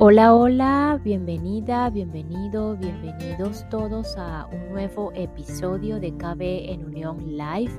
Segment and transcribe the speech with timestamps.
[0.00, 7.72] Hola, hola, bienvenida, bienvenido, bienvenidos todos a un nuevo episodio de KB en Unión Live,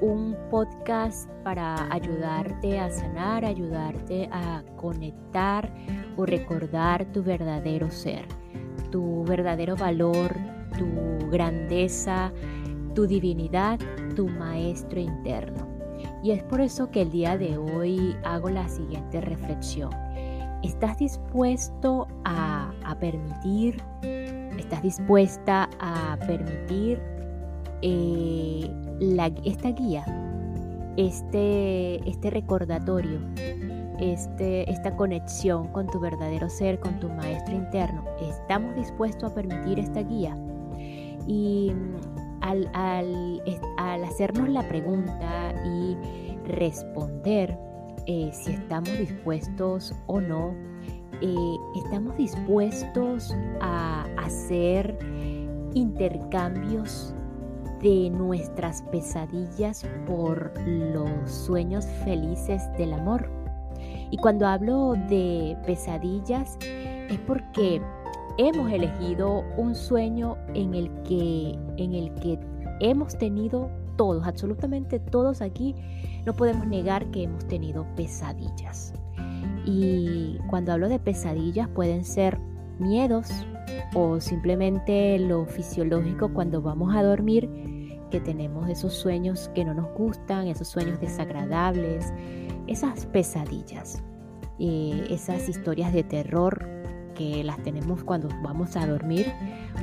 [0.00, 5.74] un podcast para ayudarte a sanar, ayudarte a conectar
[6.16, 8.24] o recordar tu verdadero ser,
[8.92, 10.32] tu verdadero valor,
[10.78, 12.32] tu grandeza,
[12.94, 13.80] tu divinidad,
[14.14, 15.66] tu maestro interno.
[16.22, 19.90] Y es por eso que el día de hoy hago la siguiente reflexión
[20.62, 23.82] ¿Estás dispuesto a, permitir,
[24.58, 27.00] estás dispuesta a permitir
[27.82, 28.70] eh,
[29.44, 30.04] esta guía,
[30.96, 33.18] este, este recordatorio,
[33.98, 38.04] este, esta conexión con tu verdadero ser, con tu maestro interno?
[38.20, 40.36] ¿Estamos dispuestos a permitir esta guía?
[41.26, 41.72] Y
[42.40, 45.96] al, al hacernos la pregunta y
[46.46, 47.58] responder,
[48.06, 50.54] eh, si estamos dispuestos o no,
[51.20, 54.98] eh, estamos dispuestos a hacer
[55.74, 57.14] intercambios
[57.80, 63.28] de nuestras pesadillas por los sueños felices del amor.
[64.10, 67.80] Y cuando hablo de pesadillas es porque
[68.38, 72.38] hemos elegido un sueño en el que, en el que
[72.80, 75.74] hemos tenido todos, absolutamente todos aquí,
[76.24, 78.92] no podemos negar que hemos tenido pesadillas.
[79.64, 82.38] Y cuando hablo de pesadillas pueden ser
[82.78, 83.28] miedos
[83.94, 87.48] o simplemente lo fisiológico cuando vamos a dormir,
[88.10, 92.12] que tenemos esos sueños que no nos gustan, esos sueños desagradables,
[92.66, 94.02] esas pesadillas,
[94.58, 96.68] eh, esas historias de terror
[97.14, 99.32] que las tenemos cuando vamos a dormir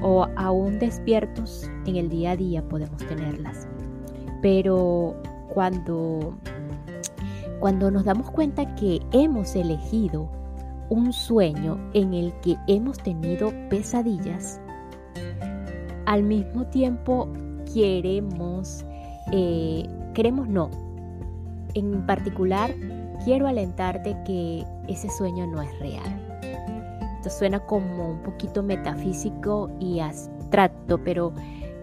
[0.02, 3.68] o aún despiertos en el día a día podemos tenerlas.
[4.42, 5.16] Pero
[5.54, 6.36] cuando,
[7.60, 10.30] cuando nos damos cuenta que hemos elegido
[10.90, 14.60] un sueño en el que hemos tenido pesadillas,
[16.06, 17.28] al mismo tiempo
[17.74, 18.86] queremos,
[19.32, 20.70] eh, queremos no.
[21.76, 22.74] En particular,
[23.24, 26.30] quiero alentarte que ese sueño no es real.
[27.18, 31.34] Esto suena como un poquito metafísico y abstracto, pero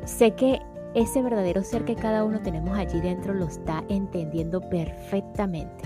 [0.04, 0.60] sé que
[0.96, 5.84] ese verdadero ser que cada uno tenemos allí dentro lo está entendiendo perfectamente.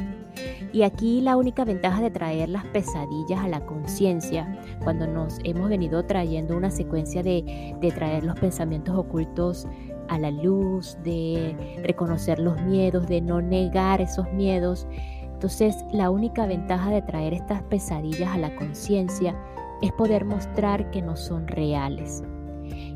[0.72, 5.68] Y aquí la única ventaja de traer las pesadillas a la conciencia, cuando nos hemos
[5.68, 9.66] venido trayendo una secuencia de, traer los pensamientos ocultos
[10.08, 14.86] a la luz, de reconocer los miedos, de no negar esos miedos.
[15.24, 19.36] Entonces la única ventaja de traer estas pesadillas a la conciencia
[19.82, 22.22] es poder mostrar que no son reales,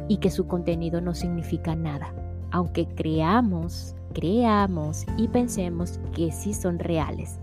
[0.08, 2.12] y que su contenido no significa nada,
[2.50, 7.38] aunque creamos, creamos y pensemos que sí son reales.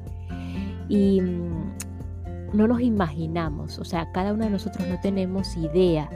[0.89, 1.73] Y mm,
[2.53, 6.09] no nos imaginamos, o sea, cada uno de nosotros no tenemos idea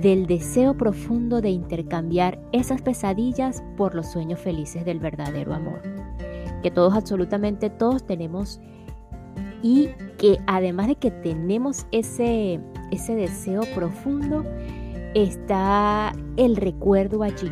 [0.00, 5.82] del deseo profundo de intercambiar esas pesadillas por los sueños felices del verdadero amor.
[6.62, 8.60] Que todos, absolutamente todos tenemos
[9.62, 9.88] y
[10.18, 12.60] que además de que tenemos ese,
[12.90, 14.44] ese deseo profundo,
[15.14, 17.50] está el recuerdo allí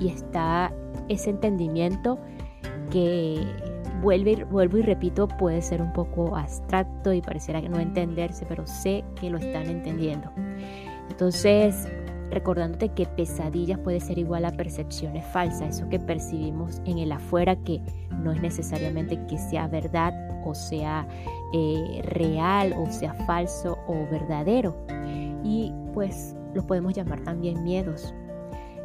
[0.00, 0.72] y está
[1.08, 2.18] ese entendimiento
[2.90, 3.40] que
[4.02, 9.04] vuelve, vuelvo y repito, puede ser un poco abstracto y pareciera no entenderse, pero sé
[9.20, 10.30] que lo están entendiendo.
[11.10, 11.88] Entonces,
[12.30, 17.56] recordándote que pesadillas puede ser igual a percepciones falsas, eso que percibimos en el afuera
[17.56, 17.80] que
[18.22, 20.12] no es necesariamente que sea verdad
[20.44, 21.06] o sea
[21.52, 24.76] eh, real o sea falso o verdadero.
[25.44, 28.14] Y pues lo podemos llamar también miedos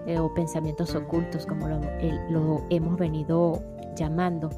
[0.06, 1.80] eh, o pensamientos ocultos, como lo,
[2.30, 3.62] lo hemos venido
[3.96, 4.50] llamando.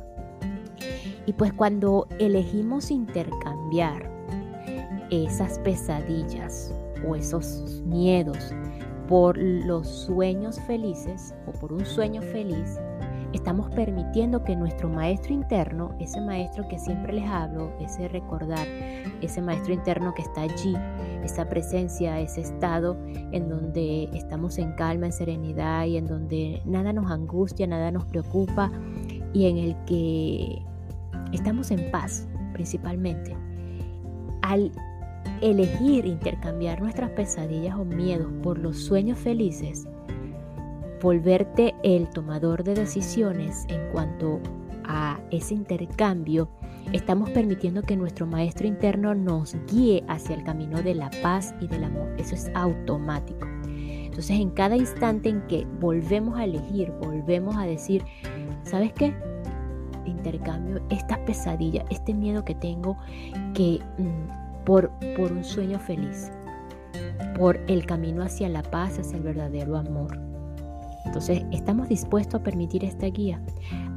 [1.26, 4.10] Y pues cuando elegimos intercambiar
[5.12, 6.74] esas pesadillas
[7.08, 8.54] o esos miedos
[9.08, 12.80] por los sueños felices o por un sueño feliz,
[13.34, 18.68] estamos permitiendo que nuestro maestro interno, ese maestro que siempre les hablo, ese recordar,
[19.22, 20.76] ese maestro interno que está allí,
[21.24, 22.98] esa presencia, ese estado
[23.32, 28.06] en donde estamos en calma, en serenidad y en donde nada nos angustia, nada nos
[28.06, 28.72] preocupa
[29.34, 30.62] y en el que
[31.32, 33.36] estamos en paz principalmente.
[34.42, 34.72] Al
[35.42, 39.88] elegir intercambiar nuestras pesadillas o miedos por los sueños felices,
[41.02, 44.40] volverte el tomador de decisiones en cuanto
[44.86, 46.50] a ese intercambio,
[46.94, 51.68] estamos permitiendo que nuestro maestro interno nos guíe hacia el camino de la paz y
[51.68, 52.14] del amor.
[52.18, 53.48] Eso es automático.
[53.66, 58.04] Entonces en cada instante en que volvemos a elegir, volvemos a decir,
[58.64, 59.14] ¿sabes qué?
[60.06, 62.98] Intercambio esta pesadilla, este miedo que tengo
[63.54, 66.32] que mm, por, por un sueño feliz,
[67.38, 70.20] por el camino hacia la paz, hacia el verdadero amor.
[71.06, 73.42] Entonces, estamos dispuestos a permitir esta guía,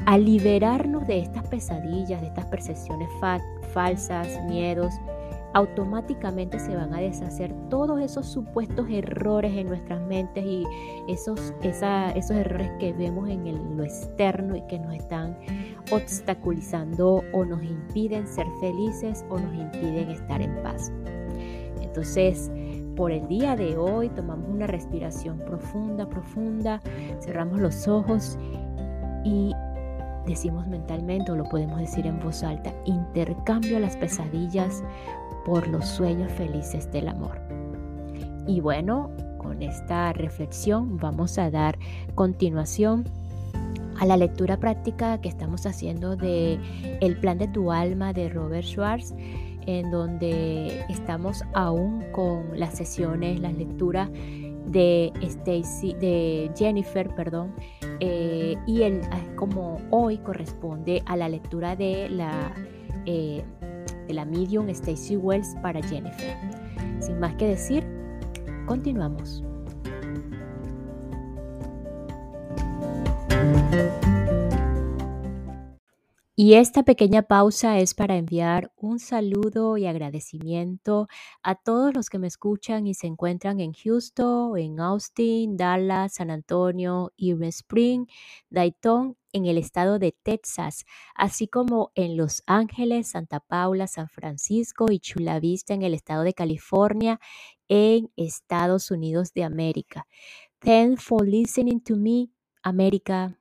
[0.06, 3.08] a liberarnos de estas pesadillas, de estas percepciones
[3.72, 4.92] falsas, miedos,
[5.54, 10.64] automáticamente se van a deshacer todos esos supuestos errores en nuestras mentes y
[11.08, 15.38] esos, esos errores que vemos en lo externo y que nos están
[15.92, 20.92] obstaculizando o nos impiden ser felices o nos impiden estar en paz.
[21.80, 22.50] Entonces,
[22.96, 26.80] por el día de hoy tomamos una respiración profunda, profunda,
[27.20, 28.36] cerramos los ojos
[29.24, 29.52] y
[30.26, 34.82] decimos mentalmente o lo podemos decir en voz alta, intercambio las pesadillas
[35.44, 37.40] por los sueños felices del amor.
[38.46, 41.78] Y bueno, con esta reflexión vamos a dar
[42.14, 43.04] continuación
[44.00, 46.58] a la lectura práctica que estamos haciendo de
[47.00, 49.14] El plan de tu alma de Robert Schwartz,
[49.66, 54.10] en donde estamos aún con las sesiones, las lecturas
[54.66, 55.12] de
[56.00, 57.54] de Jennifer, perdón,
[58.00, 62.52] eh, y el, ah, como hoy corresponde a la lectura de la
[63.06, 63.44] eh,
[64.06, 66.36] de la medium Stacy Wells para Jennifer.
[67.00, 67.84] Sin más que decir,
[68.66, 69.42] continuamos.
[76.36, 81.06] Y esta pequeña pausa es para enviar un saludo y agradecimiento
[81.44, 86.32] a todos los que me escuchan y se encuentran en Houston, en Austin, Dallas, San
[86.32, 88.06] Antonio, Irving Spring,
[88.50, 90.84] Dayton, en el estado de Texas,
[91.14, 96.24] así como en Los Ángeles, Santa Paula, San Francisco y Chula Vista en el estado
[96.24, 97.20] de California,
[97.68, 100.08] en Estados Unidos de América.
[100.58, 102.30] Thanks for listening to me,
[102.64, 103.38] América.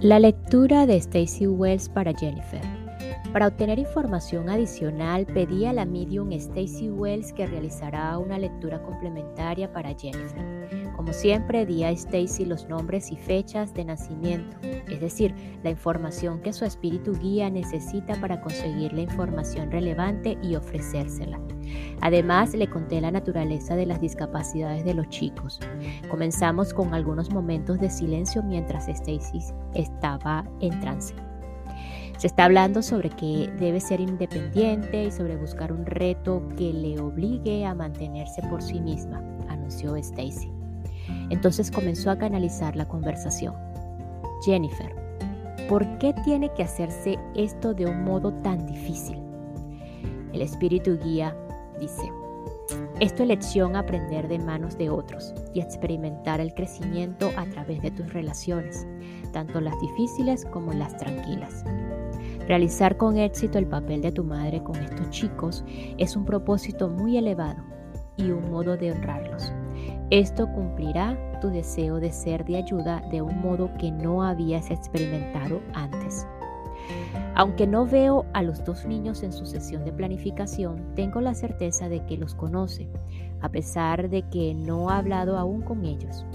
[0.00, 2.60] La lectura de Stacy Wells para Jennifer.
[3.32, 9.72] Para obtener información adicional, pedí a la medium Stacy Wells que realizará una lectura complementaria
[9.72, 10.92] para Jennifer.
[10.94, 15.34] Como siempre, di a Stacy los nombres y fechas de nacimiento, es decir,
[15.64, 21.40] la información que su espíritu guía necesita para conseguir la información relevante y ofrecérsela.
[22.00, 25.60] Además, le conté la naturaleza de las discapacidades de los chicos.
[26.10, 29.40] Comenzamos con algunos momentos de silencio mientras Stacy
[29.74, 31.14] estaba en trance.
[32.18, 37.00] Se está hablando sobre que debe ser independiente y sobre buscar un reto que le
[37.00, 40.50] obligue a mantenerse por sí misma, anunció Stacy.
[41.30, 43.54] Entonces comenzó a canalizar la conversación.
[44.44, 44.92] Jennifer,
[45.68, 49.18] ¿por qué tiene que hacerse esto de un modo tan difícil?
[50.32, 51.36] El espíritu guía
[51.78, 52.12] dice,
[53.00, 57.90] es tu elección aprender de manos de otros y experimentar el crecimiento a través de
[57.90, 58.86] tus relaciones,
[59.32, 61.64] tanto las difíciles como las tranquilas.
[62.46, 65.64] Realizar con éxito el papel de tu madre con estos chicos
[65.96, 67.62] es un propósito muy elevado
[68.16, 69.52] y un modo de honrarlos.
[70.10, 75.60] Esto cumplirá tu deseo de ser de ayuda de un modo que no habías experimentado
[75.74, 76.26] antes.
[77.38, 81.88] Aunque no veo a los dos niños en su sesión de planificación, tengo la certeza
[81.88, 82.88] de que los conoce,
[83.40, 86.26] a pesar de que no ha hablado aún con ellos.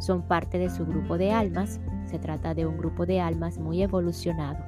[0.00, 3.80] Son parte de su grupo de almas, se trata de un grupo de almas muy
[3.80, 4.58] evolucionado.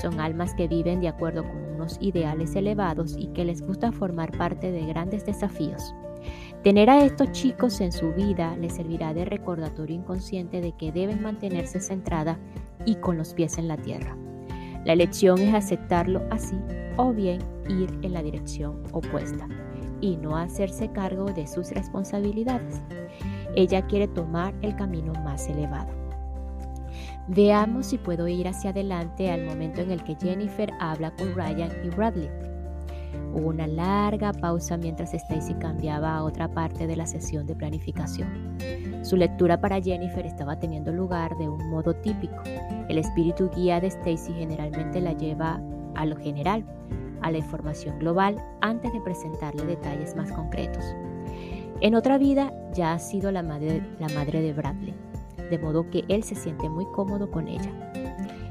[0.00, 4.36] Son almas que viven de acuerdo con unos ideales elevados y que les gusta formar
[4.36, 5.94] parte de grandes desafíos.
[6.64, 11.22] Tener a estos chicos en su vida les servirá de recordatorio inconsciente de que deben
[11.22, 12.40] mantenerse centrada
[12.84, 14.16] y con los pies en la tierra.
[14.84, 16.56] La elección es aceptarlo así
[16.96, 19.48] o bien ir en la dirección opuesta
[20.00, 22.82] y no hacerse cargo de sus responsabilidades.
[23.54, 25.92] Ella quiere tomar el camino más elevado.
[27.28, 31.70] Veamos si puedo ir hacia adelante al momento en el que Jennifer habla con Ryan
[31.84, 32.28] y Bradley.
[33.34, 38.58] Hubo una larga pausa mientras Stacy cambiaba a otra parte de la sesión de planificación.
[39.02, 42.42] Su lectura para Jennifer estaba teniendo lugar de un modo típico.
[42.88, 45.60] El espíritu guía de Stacy generalmente la lleva
[45.94, 46.64] a lo general,
[47.22, 50.84] a la información global, antes de presentarle detalles más concretos.
[51.80, 54.94] En otra vida ya ha sido la madre, la madre de Bradley,
[55.50, 57.72] de modo que él se siente muy cómodo con ella.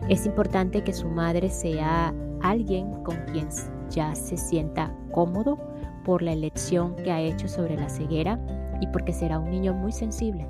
[0.09, 3.47] Es importante que su madre sea alguien con quien
[3.91, 5.59] ya se sienta cómodo
[6.03, 8.39] por la elección que ha hecho sobre la ceguera
[8.81, 10.47] y porque será un niño muy sensible.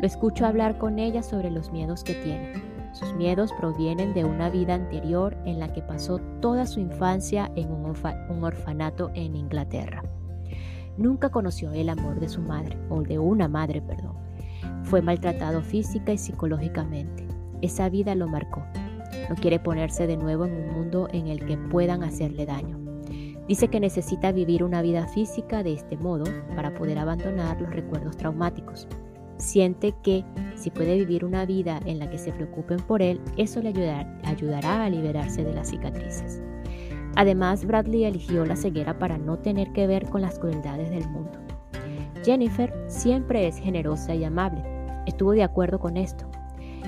[0.00, 2.52] Lo escucho hablar con ella sobre los miedos que tiene.
[2.92, 7.70] Sus miedos provienen de una vida anterior en la que pasó toda su infancia en
[7.70, 10.02] un, orfanato en Inglaterra.
[10.96, 14.16] Nunca conoció el amor de su madre, o de una madre, perdón.
[14.84, 17.26] Fue maltratado física y psicológicamente.
[17.62, 18.62] Esa vida lo marcó.
[19.28, 22.78] No quiere ponerse de nuevo en un mundo en el que puedan hacerle daño.
[23.48, 26.24] Dice que necesita vivir una vida física de este modo
[26.56, 28.88] para poder abandonar los recuerdos traumáticos.
[29.36, 33.60] Siente que si puede vivir una vida en la que se preocupen por él, eso
[33.60, 33.70] le
[34.24, 36.42] ayudará a liberarse de las cicatrices.
[37.16, 41.38] Además, Bradley eligió la ceguera para no tener que ver con las crueldades del mundo.
[42.24, 44.62] Jennifer siempre es generosa y amable.
[45.06, 46.24] Estuvo de acuerdo con esto.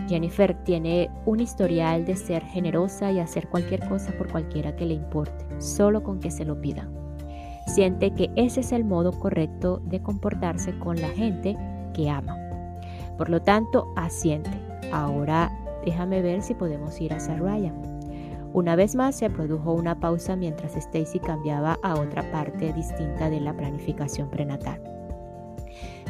[0.09, 4.95] Jennifer tiene un historial de ser generosa y hacer cualquier cosa por cualquiera que le
[4.95, 6.93] importe, solo con que se lo pidan.
[7.67, 11.57] Siente que ese es el modo correcto de comportarse con la gente
[11.93, 12.37] que ama.
[13.19, 14.51] Por lo tanto, asiente.
[14.93, 15.51] Ahora
[15.85, 17.75] déjame ver si podemos ir hacia Ryan.
[18.53, 23.41] Una vez más se produjo una pausa mientras Stacy cambiaba a otra parte distinta de
[23.41, 24.81] la planificación prenatal.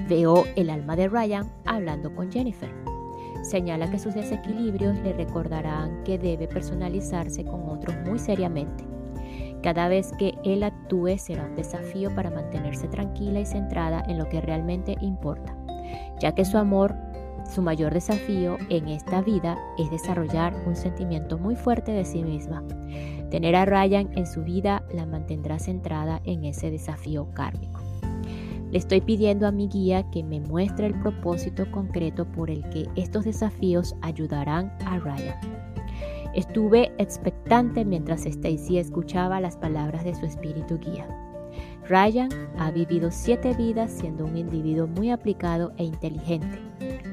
[0.08, 2.85] Veo el alma de Ryan hablando con Jennifer.
[3.48, 8.84] Señala que sus desequilibrios le recordarán que debe personalizarse con otros muy seriamente.
[9.62, 14.28] Cada vez que él actúe será un desafío para mantenerse tranquila y centrada en lo
[14.28, 15.56] que realmente importa,
[16.18, 16.96] ya que su amor
[17.48, 22.64] su mayor desafío en esta vida es desarrollar un sentimiento muy fuerte de sí misma.
[23.30, 27.75] Tener a Ryan en su vida la mantendrá centrada en ese desafío kármico.
[28.70, 32.88] Le estoy pidiendo a mi guía que me muestre el propósito concreto por el que
[32.96, 35.37] estos desafíos ayudarán a Ryan.
[36.35, 41.06] Estuve expectante mientras Stacy escuchaba las palabras de su espíritu guía.
[41.88, 46.58] Ryan ha vivido siete vidas siendo un individuo muy aplicado e inteligente.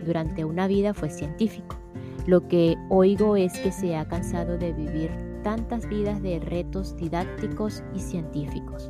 [0.05, 1.77] Durante una vida fue científico.
[2.25, 5.12] Lo que oigo es que se ha cansado de vivir
[5.43, 8.89] tantas vidas de retos didácticos y científicos.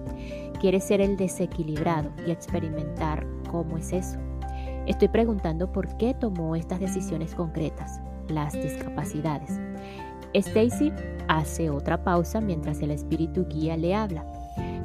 [0.64, 4.18] Quiere ser el desequilibrado y experimentar cómo es eso.
[4.88, 9.60] Estoy preguntando por qué tomó estas decisiones concretas, las discapacidades.
[10.34, 10.94] Stacy
[11.28, 14.26] hace otra pausa mientras el espíritu guía le habla.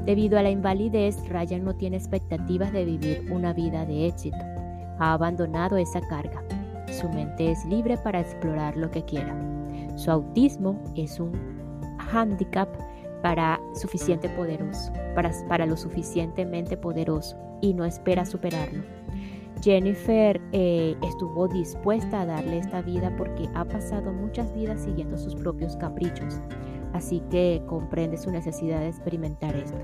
[0.04, 4.36] Debido a la invalidez, Ryan no tiene expectativas de vivir una vida de éxito.
[4.98, 6.42] Ha abandonado esa carga.
[6.90, 9.32] Su mente es libre para explorar lo que quiera.
[9.94, 11.30] Su autismo es un
[12.12, 12.68] handicap
[13.22, 18.82] para, suficiente poderoso, para, para lo suficientemente poderoso y no espera superarlo.
[19.62, 25.34] Jennifer eh, estuvo dispuesta a darle esta vida porque ha pasado muchas vidas siguiendo sus
[25.34, 26.40] propios caprichos
[26.92, 29.78] así que comprende su necesidad de experimentar esto.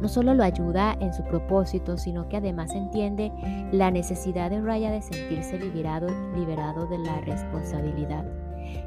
[0.00, 3.32] No solo lo ayuda en su propósito, sino que además entiende
[3.72, 8.24] la necesidad de Raya de sentirse liberado, liberado de la responsabilidad.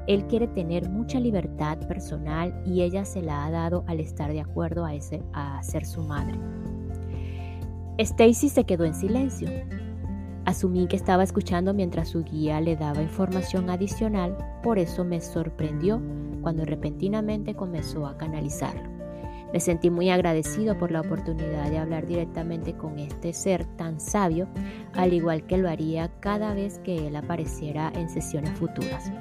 [0.08, 4.42] Él quiere tener mucha libertad personal y ella se la ha dado al estar de
[4.42, 6.38] acuerdo a, ese, a ser su madre.
[7.98, 9.50] Stacy se quedó en silencio.
[10.46, 16.02] Asumí que estaba escuchando mientras su guía le daba información adicional, por eso me sorprendió
[16.42, 18.98] cuando repentinamente comenzó a canalizarlo.
[19.52, 24.48] Me sentí muy agradecido por la oportunidad de hablar directamente con este ser tan sabio,
[24.94, 29.12] al igual que lo haría cada vez que él apareciera en sesiones futuras.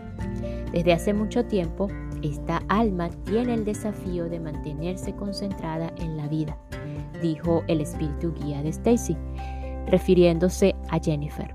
[0.73, 1.89] Desde hace mucho tiempo,
[2.23, 6.57] esta alma tiene el desafío de mantenerse concentrada en la vida,
[7.23, 9.17] dijo el espíritu guía de Stacy,
[9.87, 11.55] refiriéndose a Jennifer.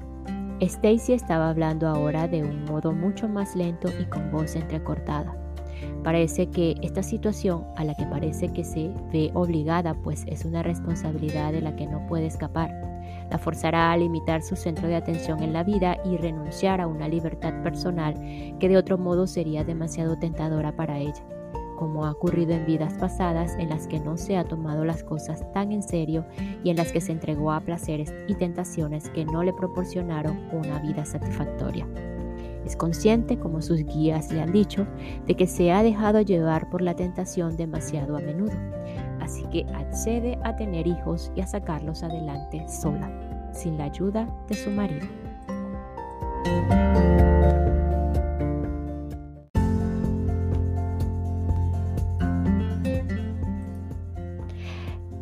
[0.59, 5.35] Stacy estaba hablando ahora de un modo mucho más lento y con voz entrecortada.
[6.03, 10.61] Parece que esta situación a la que parece que se ve obligada, pues es una
[10.61, 12.90] responsabilidad de la que no puede escapar,
[13.31, 17.07] la forzará a limitar su centro de atención en la vida y renunciar a una
[17.07, 18.13] libertad personal
[18.59, 21.23] que de otro modo sería demasiado tentadora para ella,
[21.77, 25.49] como ha ocurrido en vidas pasadas en las que no se ha tomado las cosas
[25.53, 26.25] tan en serio
[26.63, 30.79] y en las que se entregó a placeres y tentaciones que no le proporcionaron una
[30.79, 31.87] vida satisfactoria.
[32.65, 34.85] Es consciente, como sus guías le han dicho,
[35.25, 38.53] de que se ha dejado llevar por la tentación demasiado a menudo,
[39.19, 43.09] así que accede a tener hijos y a sacarlos adelante sola,
[43.53, 45.07] sin la ayuda de su marido.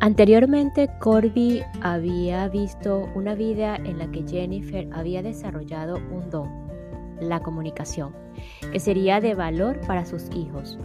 [0.02, 6.70] Anteriormente, Corby había visto una vida en la que Jennifer había desarrollado un don
[7.20, 8.14] la comunicación,
[8.72, 10.78] que sería de valor para sus hijos.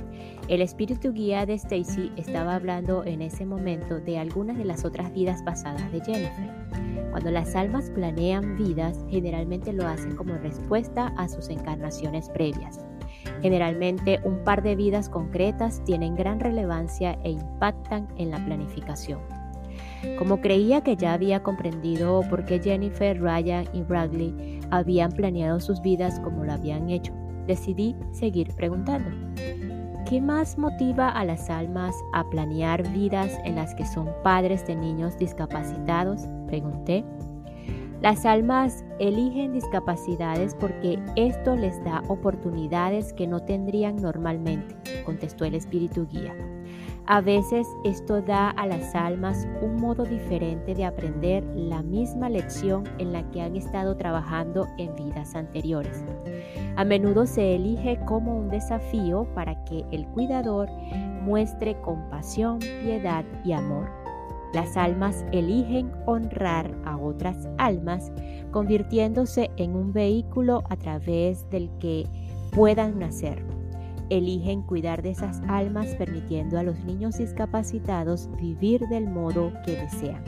[0.48, 5.14] El espíritu guía de Stacy estaba hablando en ese momento de algunas de las otras
[5.14, 6.95] vidas pasadas de Jennifer.
[7.16, 12.86] Cuando las almas planean vidas, generalmente lo hacen como respuesta a sus encarnaciones previas.
[13.42, 19.22] Generalmente un par de vidas concretas tienen gran relevancia e impactan en la planificación.
[20.18, 25.82] Como creía que ya había comprendido por qué Jennifer, Ryan y Bradley habían planeado sus
[25.82, 27.14] vidas como lo habían hecho,
[27.48, 29.10] decidí seguir preguntando.
[30.06, 34.76] ¿Qué más motiva a las almas a planear vidas en las que son padres de
[34.76, 36.28] niños discapacitados?
[36.48, 37.04] Pregunté.
[38.02, 44.76] Las almas eligen discapacidades porque esto les da oportunidades que no tendrían normalmente,
[45.06, 46.36] contestó el espíritu guía.
[47.08, 52.84] A veces esto da a las almas un modo diferente de aprender la misma lección
[52.98, 56.04] en la que han estado trabajando en vidas anteriores.
[56.76, 60.70] A menudo se elige como un desafío para que el cuidador
[61.22, 64.05] muestre compasión, piedad y amor.
[64.54, 68.12] Las almas eligen honrar a otras almas,
[68.52, 72.06] convirtiéndose en un vehículo a través del que
[72.52, 73.44] puedan nacer.
[74.10, 80.24] Eligen cuidar de esas almas permitiendo a los niños discapacitados vivir del modo que desean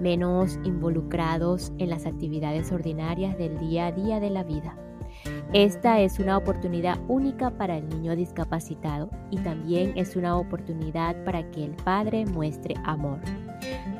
[0.00, 4.76] menos involucrados en las actividades ordinarias del día a día de la vida.
[5.52, 11.50] Esta es una oportunidad única para el niño discapacitado y también es una oportunidad para
[11.50, 13.18] que el padre muestre amor.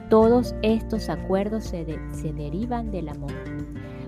[0.09, 3.33] Todos estos acuerdos se, derivan del amor.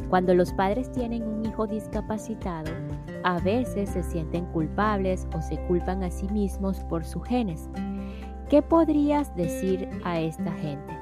[0.09, 2.71] Cuando los padres tienen un hijo discapacitado,
[3.25, 7.69] a veces se sienten culpables o se culpan a sí mismos por sus genes.
[8.51, 10.97] ¿Qué podrías decir a esta gente?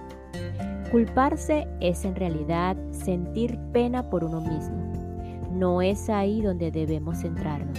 [0.91, 4.90] Culparse es en realidad sentir pena por uno mismo
[5.51, 7.79] no es ahí donde debemos centrarnos.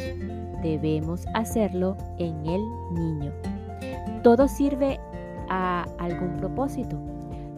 [0.62, 2.62] Debemos hacerlo en el
[2.94, 3.32] niño.
[4.24, 5.00] Todo sirve
[5.50, 6.98] a algún propósito.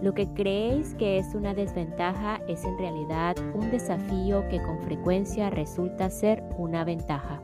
[0.02, 5.50] Lo que creéis que es una desventaja es en realidad un desafío que con frecuencia
[5.50, 7.42] resulta ser una ventaja.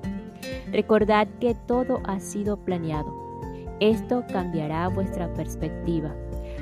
[0.71, 3.13] Recordad que todo ha sido planeado.
[3.79, 6.13] Esto cambiará vuestra perspectiva.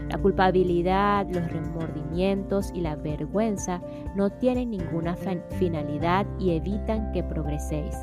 [0.09, 3.81] La culpabilidad, los remordimientos y la vergüenza
[4.15, 5.15] no tienen ninguna
[5.59, 7.95] finalidad y evitan que progreséis.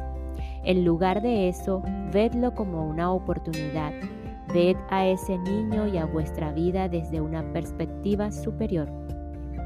[0.65, 1.83] En lugar de eso,
[2.13, 3.93] vedlo como una oportunidad.
[4.53, 8.89] Ved a ese niño y a vuestra vida desde una perspectiva superior.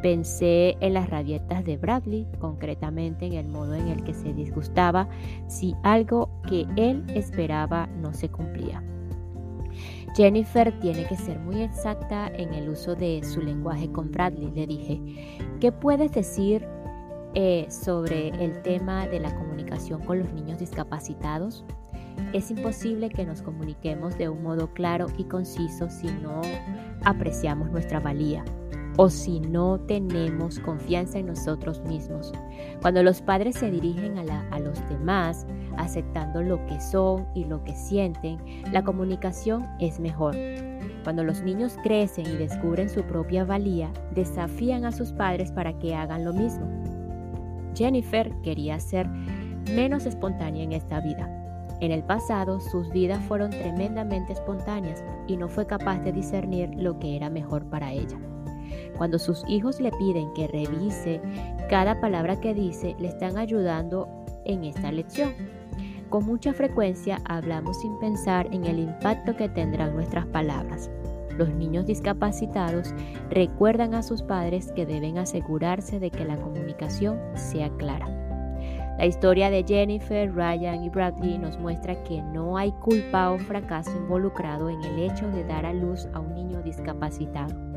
[0.02, 5.08] Pensé en las rabietas de Bradley, concretamente en el modo en el que se disgustaba
[5.48, 8.82] si algo que él esperaba no se cumplía.
[10.18, 14.50] Jennifer tiene que ser muy exacta en el uso de su lenguaje con Bradley.
[14.50, 15.00] Le dije,
[15.60, 16.66] ¿qué puedes decir
[17.34, 21.64] eh, sobre el tema de la comunicación con los niños discapacitados?
[22.32, 26.42] Es imposible que nos comuniquemos de un modo claro y conciso si no
[27.04, 28.44] apreciamos nuestra valía
[28.96, 32.32] o si no tenemos confianza en nosotros mismos.
[32.82, 35.46] Cuando los padres se dirigen a, los demás,
[35.78, 38.38] aceptando lo que son y lo que sienten,
[38.72, 40.36] la comunicación es mejor.
[41.04, 45.94] Cuando los niños crecen y descubren su propia valía, desafían a sus padres para que
[45.94, 46.66] hagan lo mismo.
[47.74, 49.08] Jennifer quería ser
[49.74, 51.34] menos espontánea en esta vida.
[51.80, 56.98] En el pasado sus vidas fueron tremendamente espontáneas y no fue capaz de discernir lo
[56.98, 58.18] que era mejor para ella.
[58.96, 61.20] Cuando sus hijos le piden que revise
[61.70, 64.08] cada palabra que dice, le están ayudando
[64.44, 65.32] en esta lección.
[66.10, 70.90] Con mucha frecuencia hablamos sin pensar en el impacto que tendrán nuestras palabras.
[71.36, 72.94] Los niños discapacitados
[73.30, 78.06] recuerdan a sus padres que deben asegurarse de que la comunicación sea clara.
[78.98, 83.92] La historia de Jennifer, Ryan y Bradley nos muestra que no hay culpa o fracaso
[83.94, 87.67] involucrado en el hecho de dar a luz a un niño discapacitado.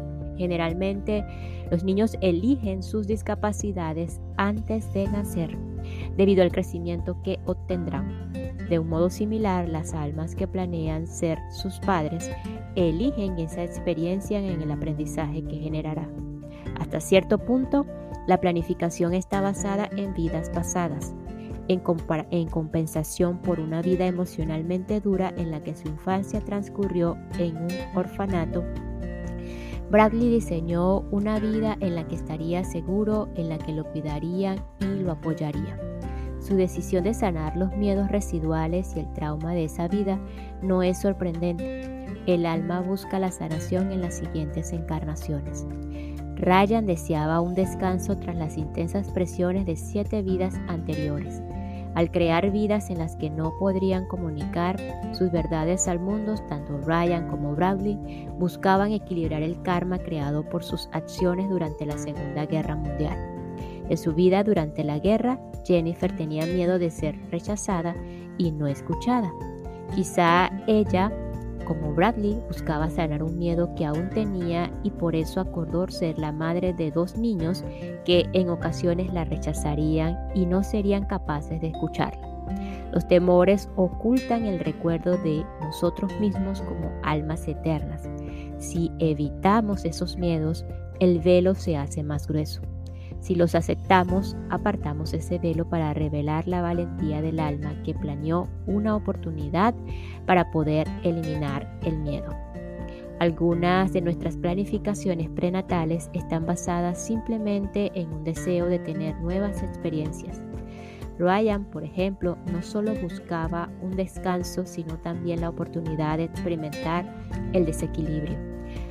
[0.41, 1.23] Generalmente
[1.69, 5.55] los niños eligen sus discapacidades antes de nacer
[6.17, 8.33] debido al crecimiento que obtendrán.
[8.67, 12.31] De un modo similar, las almas que planean ser sus padres
[12.75, 16.09] eligen esa experiencia en el aprendizaje que generará.
[16.79, 17.85] Hasta cierto punto,
[18.27, 21.13] la planificación está basada en vidas pasadas,
[21.67, 21.83] en,
[22.31, 27.69] en, compensación por una vida emocionalmente dura en la que su infancia transcurrió en un
[27.93, 28.63] orfanato
[29.91, 34.85] Bradley diseñó una vida en la que estaría seguro, en la que lo cuidarían y
[34.85, 35.77] lo apoyarían.
[36.39, 40.17] Su decisión de sanar los miedos residuales y el trauma de esa vida
[40.61, 42.05] no es sorprendente.
[42.25, 45.67] El alma busca la sanación en las siguientes encarnaciones.
[46.37, 51.43] Ryan deseaba un descanso tras las intensas presiones de siete vidas anteriores
[51.95, 54.77] al crear vidas en las que no podrían comunicar
[55.11, 60.89] sus verdades al mundo, tanto Ryan como Bradley buscaban equilibrar el karma creado por sus
[60.93, 63.17] acciones durante la Segunda Guerra Mundial.
[63.89, 67.95] En su vida durante la guerra, Jennifer tenía miedo de ser rechazada
[68.37, 69.31] y no escuchada.
[69.93, 71.11] Quizá ella
[71.65, 76.31] como Bradley buscaba sanar un miedo que aún tenía y por eso acordó ser la
[76.31, 77.63] madre de dos niños
[78.05, 82.27] que en ocasiones la rechazarían y no serían capaces de escucharla.
[82.91, 88.09] Los temores ocultan el recuerdo de nosotros mismos como almas eternas.
[88.57, 90.65] Si evitamos esos miedos,
[90.99, 92.61] el velo se hace más grueso.
[93.21, 98.95] Si los aceptamos, apartamos ese velo para revelar la valentía del alma que planeó una
[98.95, 99.75] oportunidad
[100.25, 102.35] para poder eliminar el miedo.
[103.19, 110.41] Algunas de nuestras planificaciones prenatales están basadas simplemente en un deseo de tener nuevas experiencias.
[111.19, 117.05] Ryan, por ejemplo, no solo buscaba un descanso, sino también la oportunidad de experimentar
[117.53, 118.39] el desequilibrio.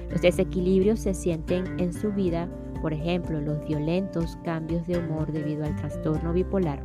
[0.09, 2.49] Los desequilibrios se sienten en su vida
[2.81, 6.83] por ejemplo los violentos cambios de humor debido al trastorno bipolar,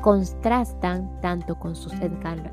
[0.00, 1.92] contrastan tanto con sus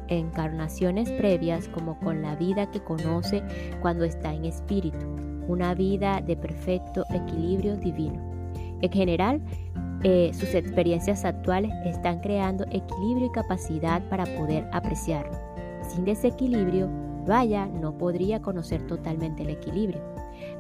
[0.08, 3.44] encarnaciones previas como con la vida que conoce
[3.82, 5.06] cuando está en espíritu,
[5.48, 8.22] una vida de perfecto equilibrio divino.
[8.82, 9.42] En general,
[10.04, 15.38] eh, sus experiencias actuales están creando equilibrio y capacidad para poder apreciarlo.
[15.82, 16.90] Sin desequilibrio,
[17.26, 20.15] Vaya no podría conocer totalmente el equilibrio.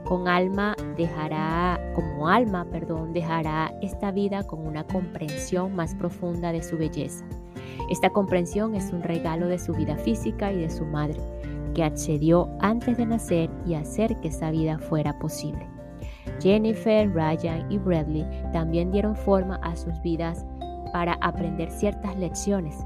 [0.05, 6.61] Con alma dejará, como alma, perdón, dejará esta vida con una comprensión más profunda de
[6.61, 7.25] su belleza.
[7.89, 11.19] Esta comprensión es un regalo de su vida física y de su madre,
[11.73, 15.67] que accedió antes de nacer y hacer que esa vida fuera posible.
[16.39, 20.45] Jennifer, Ryan y Bradley también dieron forma a sus vidas
[20.95, 22.77] para aprender ciertas lecciones.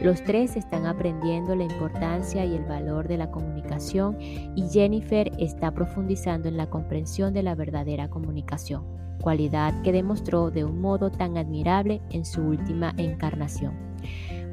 [0.00, 5.70] Los tres están aprendiendo la importancia y el valor de la comunicación y Jennifer está
[5.72, 8.84] profundizando en la comprensión de la verdadera comunicación,
[9.20, 13.74] cualidad que demostró de un modo tan admirable en su última encarnación.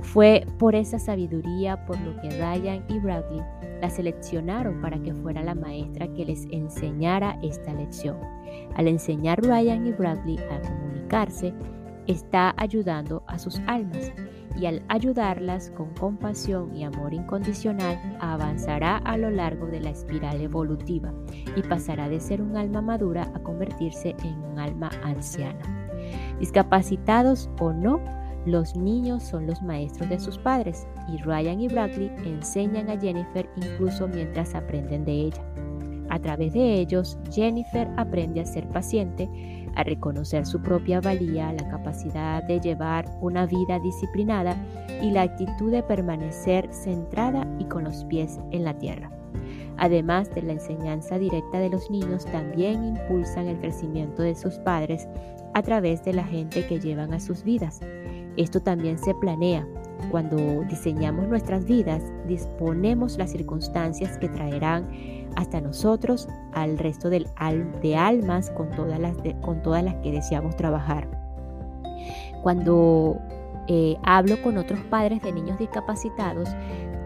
[0.01, 3.41] Fue por esa sabiduría por lo que Ryan y Bradley
[3.79, 8.17] la seleccionaron para que fuera la maestra que les enseñara esta lección.
[8.75, 11.53] Al enseñar Ryan y Bradley a comunicarse,
[12.07, 14.11] está ayudando a sus almas
[14.57, 20.41] y al ayudarlas con compasión y amor incondicional avanzará a lo largo de la espiral
[20.41, 21.13] evolutiva
[21.55, 25.59] y pasará de ser un alma madura a convertirse en un alma anciana.
[26.39, 27.99] Discapacitados o no,
[28.45, 33.49] los niños son los maestros de sus padres y Ryan y Bradley enseñan a Jennifer
[33.55, 35.43] incluso mientras aprenden de ella.
[36.09, 39.27] A través de ellos, Jennifer aprende a ser paciente,
[39.75, 44.55] a reconocer su propia valía, la capacidad de llevar una vida disciplinada
[45.01, 49.11] y la actitud de permanecer centrada y con los pies en la tierra.
[49.77, 55.07] Además de la enseñanza directa de los niños, también impulsan el crecimiento de sus padres
[55.53, 57.81] a través de la gente que llevan a sus vidas.
[58.37, 59.67] Esto también se planea.
[60.11, 64.87] Cuando diseñamos nuestras vidas, disponemos las circunstancias que traerán
[65.35, 67.27] hasta nosotros, al resto del
[67.81, 71.07] de almas con todas, las con todas las que deseamos trabajar.
[72.43, 73.17] Cuando
[73.67, 76.49] eh, hablo con otros padres de niños discapacitados,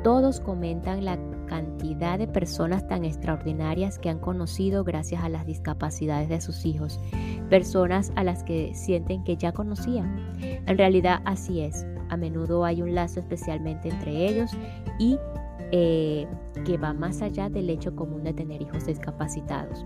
[0.04, 6.30] todos comentan la cantidad de personas tan extraordinarias que han conocido gracias a las discapacidades
[6.30, 7.00] de sus hijos,
[7.50, 10.32] personas a las que sienten que ya conocían.
[10.40, 14.52] En realidad así es, a menudo hay un lazo especialmente entre ellos
[15.00, 15.18] y
[15.72, 16.28] eh,
[16.66, 19.86] que va más allá del hecho común de tener hijos discapacitados.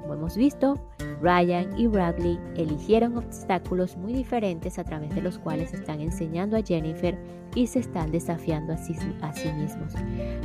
[0.00, 0.80] Como hemos visto,
[1.20, 6.62] Ryan y Bradley eligieron obstáculos muy diferentes a través de los cuales están enseñando a
[6.62, 7.18] Jennifer
[7.54, 9.92] y se están desafiando a sí, a sí mismos.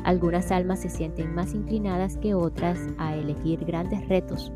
[0.03, 4.51] Algunas almas se sienten más inclinadas que otras a elegir grandes retos.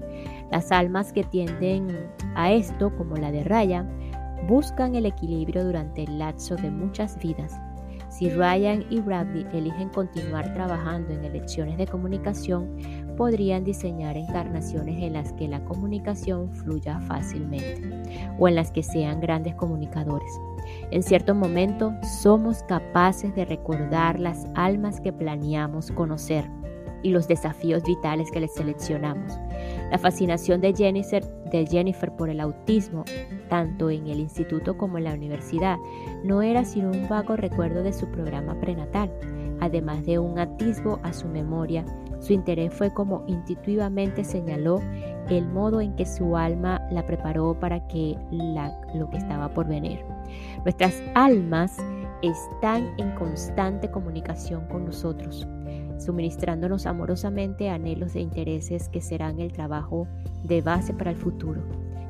[0.52, 1.88] Las almas que tienden
[2.36, 3.90] a esto, como la de Ryan,
[4.48, 7.54] buscan el equilibrio durante el lapso de muchas vidas
[8.10, 12.78] si Ryan y Bradley eligen continuar trabajando en elecciones de comunicación,
[13.18, 17.82] podrían diseñar encarnaciones en las que la comunicación fluya fácilmente
[18.40, 20.32] o en las que sean grandes comunicadores.
[20.92, 26.50] En cierto momento somos capaces de recordar las almas que planeamos conocer
[27.04, 29.38] y los desafíos vitales que les seleccionamos.
[29.92, 33.06] La fascinación de Jennifer, por el autismo,
[33.50, 35.78] tanto en el instituto como en la universidad,
[36.24, 39.12] no era sino un vago recuerdo de su programa prenatal.
[39.60, 41.86] Además de un atisbo a su memoria,
[42.20, 44.82] su interés fue como intuitivamente señaló
[45.30, 48.16] el modo en que su alma la preparó para que
[48.94, 50.00] lo que estaba por venir.
[50.64, 51.78] Nuestras almas
[52.22, 55.48] están en constante comunicación con nosotros
[56.00, 60.08] suministrándonos amorosamente anhelos e intereses que serán el trabajo
[60.44, 61.62] de base para el futuro.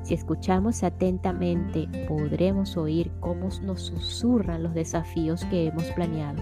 [0.04, 6.42] Si escuchamos atentamente, podremos oír cómo nos susurran los desafíos que hemos planeado.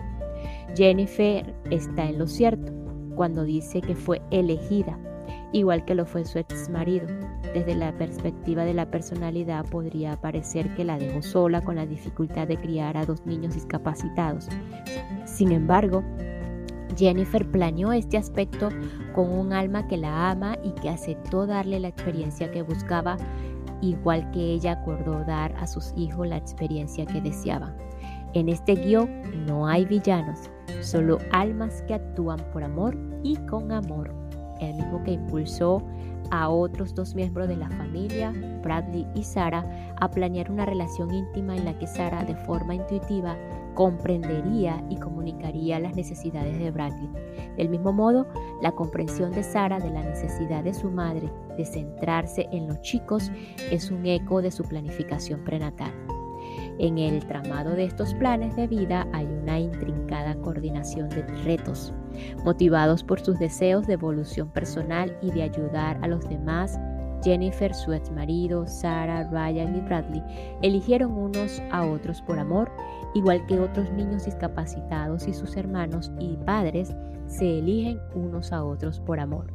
[0.75, 2.71] Jennifer está en lo cierto
[3.15, 4.99] cuando dice que fue elegida,
[5.51, 7.07] igual que lo fue su ex marido.
[7.53, 12.47] Desde la perspectiva de la personalidad podría parecer que la dejó sola con la dificultad
[12.47, 14.49] de criar a dos niños discapacitados.
[15.25, 16.03] Sin embargo,
[16.95, 18.69] Jennifer planeó este aspecto
[19.13, 23.17] con un alma que la ama y que aceptó darle la experiencia que buscaba,
[23.81, 27.75] igual que ella acordó dar a sus hijos la experiencia que deseaban.
[28.33, 30.49] En este guion no hay villanos,
[30.81, 34.13] solo almas que actúan por amor y con amor.
[34.59, 35.81] El mismo que impulsó
[36.41, 41.55] a otros dos miembros de la familia, Bradley y Sara, a planear una relación íntima
[41.55, 43.37] en la que Sara de forma intuitiva
[43.73, 47.09] comprendería y comunicaría las necesidades de Bradley.
[47.57, 48.25] Del mismo modo,
[48.61, 53.31] la comprensión de Sara de la necesidad de su madre de centrarse en los chicos
[53.71, 55.93] es un eco de su planificación prenatal.
[56.77, 61.93] En el tramado de estos planes de vida hay una intrincada coordinación de retos,
[62.43, 66.77] motivados por sus deseos de evolución personal y de ayudar a los demás
[67.25, 70.23] Jennifer, su ex marido, Sarah, Ryan y Bradley
[70.61, 72.71] eligieron unos a otros por amor,
[73.15, 78.99] igual que otros niños discapacitados y sus hermanos y padres se eligen unos a otros
[78.99, 79.51] por amor.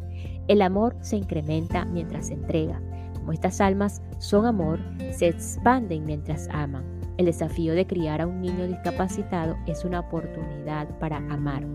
[0.48, 2.82] El amor se incrementa mientras se entrega.
[3.14, 4.80] Como estas almas son amor,
[5.12, 6.99] se expanden mientras aman.
[7.16, 11.66] El desafío de criar a un niño discapacitado es una oportunidad para amar.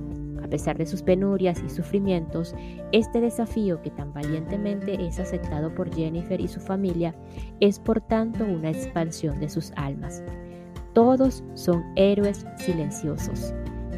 [0.44, 2.54] A pesar de sus penurias y sufrimientos,
[2.92, 7.16] este desafío que tan valientemente es aceptado por Jennifer y su familia
[7.60, 10.24] es por tanto una expansión de sus almas.
[10.94, 13.54] Todos son héroes silenciosos.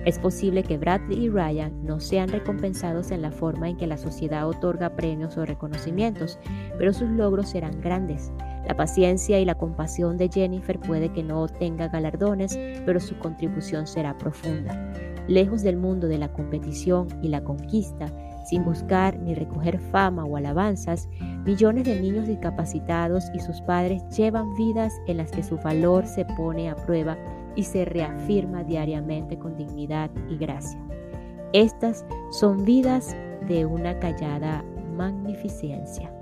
[0.05, 3.97] Es posible que Bradley y Ryan no sean recompensados en la forma en que la
[3.97, 6.39] sociedad otorga premios o reconocimientos,
[6.77, 8.31] pero sus logros serán grandes.
[8.65, 13.87] La paciencia y la compasión de Jennifer puede que no tenga galardones, pero su contribución
[13.87, 14.91] será profunda
[15.27, 18.07] lejos del mundo de la competición y la conquista,
[18.45, 21.09] sin buscar ni recoger fama o alabanzas,
[21.45, 26.25] millones de niños discapacitados y sus padres llevan vidas en las que su valor se
[26.25, 27.17] pone a prueba
[27.55, 30.79] y se reafirma diariamente con dignidad y gracia.
[31.53, 33.15] Estas son vidas
[33.47, 34.63] de una callada
[34.95, 36.16] magnificencia.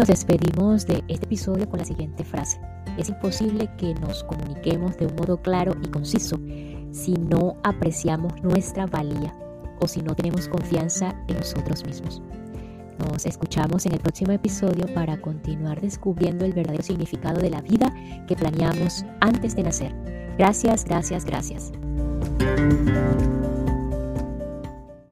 [0.00, 2.58] Nos despedimos de este episodio con la siguiente frase.
[2.96, 6.38] Es imposible que nos comuniquemos de un modo claro y conciso
[6.90, 9.36] si no apreciamos nuestra valía
[9.78, 12.22] o si no tenemos confianza en nosotros mismos.
[12.98, 17.94] Nos escuchamos en el próximo episodio para continuar descubriendo el verdadero significado de la vida
[18.26, 19.94] que planeamos antes de nacer.
[20.38, 21.72] Gracias, gracias, gracias.